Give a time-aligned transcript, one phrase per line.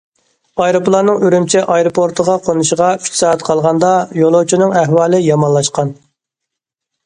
[0.63, 3.93] ئايروپىلاننىڭ ئۈرۈمچى ئايروپورتىغا قونۇشىغا ئۈچ سائەت قالغاندا
[4.25, 5.97] يولۇچىنىڭ ئەھۋالى يامانلاشقان.